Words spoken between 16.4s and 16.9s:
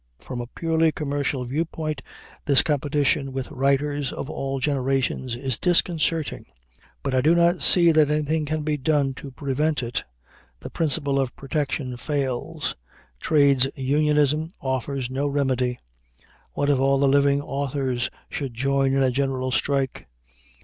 What if